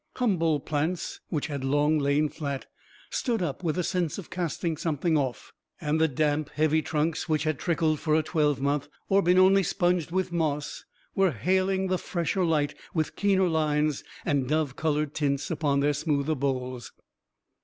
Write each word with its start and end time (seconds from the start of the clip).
Humble 0.15 0.59
plants 0.59 1.19
which 1.29 1.45
had 1.45 1.63
long 1.63 1.99
lain 1.99 2.27
flat 2.27 2.65
stood 3.11 3.43
up 3.43 3.63
with 3.63 3.77
a 3.77 3.83
sense 3.83 4.17
of 4.17 4.31
casting 4.31 4.75
something 4.75 5.15
off; 5.15 5.53
and 5.79 6.01
the 6.01 6.07
damp 6.07 6.49
heavy 6.49 6.81
trunks 6.81 7.29
which 7.29 7.43
had 7.43 7.59
trickled 7.59 7.99
for 7.99 8.15
a 8.15 8.23
twelvemonth, 8.23 8.87
or 9.09 9.21
been 9.21 9.37
only 9.37 9.61
sponged 9.61 10.09
with 10.09 10.31
moss, 10.31 10.85
were 11.13 11.29
hailing 11.33 11.85
the 11.85 11.99
fresher 11.99 12.43
light 12.43 12.73
with 12.95 13.15
keener 13.15 13.47
lines 13.47 14.03
and 14.25 14.49
dove 14.49 14.75
colored 14.75 15.13
tints 15.13 15.51
upon 15.51 15.81
their 15.81 15.93
smoother 15.93 16.33
boles. 16.33 16.91